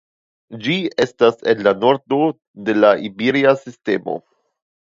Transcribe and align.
Ĝi 0.67 0.77
estas 1.03 1.37
en 1.53 1.61
la 1.67 1.75
nordo 1.83 2.19
de 2.71 2.77
la 2.81 2.91
Iberia 3.11 3.55
Sistemo. 3.63 4.21